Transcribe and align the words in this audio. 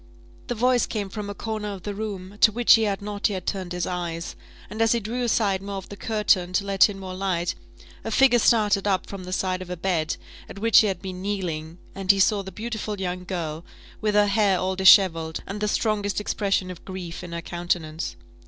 The 0.47 0.55
voice 0.55 0.87
came 0.87 1.09
from 1.09 1.29
a 1.29 1.35
corner 1.35 1.67
of 1.71 1.83
the 1.83 1.93
room, 1.93 2.39
to 2.41 2.51
which 2.51 2.73
he 2.73 2.85
had 2.85 3.03
not 3.03 3.29
yet 3.29 3.45
turned 3.45 3.71
his 3.71 3.85
eyes: 3.85 4.35
and 4.67 4.81
as 4.81 4.93
he 4.93 4.99
drew 4.99 5.21
aside 5.21 5.61
more 5.61 5.75
of 5.75 5.89
the 5.89 5.95
curtain, 5.95 6.53
to 6.53 6.65
let 6.65 6.89
in 6.89 6.97
more 6.97 7.13
light, 7.13 7.53
a 8.03 8.09
figure 8.09 8.39
started 8.39 8.87
up 8.87 9.05
from 9.05 9.25
the 9.25 9.31
side 9.31 9.61
of 9.61 9.69
a 9.69 9.77
bed, 9.77 10.17
at 10.49 10.57
which 10.57 10.77
she 10.77 10.87
had 10.87 11.03
been 11.03 11.21
kneeling, 11.21 11.77
and 11.93 12.09
he 12.09 12.19
saw 12.19 12.41
the 12.41 12.51
beautiful 12.51 12.99
young 12.99 13.25
girl, 13.25 13.63
with 14.01 14.15
her 14.15 14.25
hair 14.25 14.57
all 14.57 14.75
dishevelled, 14.75 15.43
and 15.45 15.61
the 15.61 15.67
strongest 15.67 16.19
expression 16.19 16.71
of 16.71 16.83
grief 16.83 17.23
in 17.23 17.31
her 17.31 17.41
countenance. 17.43 18.15